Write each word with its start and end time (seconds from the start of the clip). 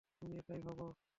তুমিও 0.21 0.39
এটাই 0.39 0.61
ভাবো? 0.61 0.85